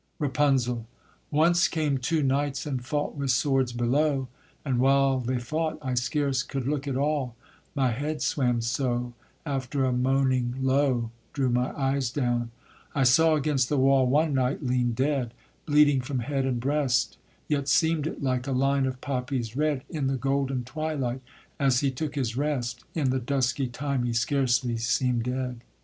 RAPUNZEL. 0.17 0.87
Once 1.29 1.67
came 1.67 1.99
two 1.99 2.23
knights 2.23 2.65
and 2.65 2.83
fought 2.83 3.13
with 3.13 3.29
swords 3.29 3.71
below, 3.71 4.29
And 4.65 4.79
while 4.79 5.19
they 5.19 5.37
fought 5.37 5.77
I 5.79 5.93
scarce 5.93 6.41
could 6.41 6.67
look 6.67 6.87
at 6.87 6.97
all, 6.97 7.35
My 7.75 7.91
head 7.91 8.23
swam 8.23 8.61
so; 8.61 9.13
after, 9.45 9.85
a 9.85 9.93
moaning 9.93 10.55
low 10.59 11.11
Drew 11.33 11.51
my 11.51 11.69
eyes 11.79 12.09
down; 12.09 12.49
I 12.95 13.03
saw 13.03 13.35
against 13.35 13.69
the 13.69 13.77
wall 13.77 14.07
One 14.07 14.33
knight 14.33 14.63
lean 14.65 14.93
dead, 14.93 15.35
bleeding 15.67 16.01
from 16.01 16.17
head 16.21 16.47
and 16.47 16.59
breast, 16.59 17.17
Yet 17.47 17.67
seem'd 17.67 18.07
it 18.07 18.23
like 18.23 18.47
a 18.47 18.53
line 18.53 18.87
of 18.87 19.01
poppies 19.01 19.55
red 19.55 19.83
In 19.87 20.07
the 20.07 20.17
golden 20.17 20.63
twilight, 20.63 21.21
as 21.59 21.81
he 21.81 21.91
took 21.91 22.15
his 22.15 22.35
rest, 22.35 22.85
In 22.95 23.11
the 23.11 23.19
dusky 23.19 23.67
time 23.67 24.05
he 24.05 24.13
scarcely 24.13 24.77
seemed 24.77 25.25
dead. 25.25 25.61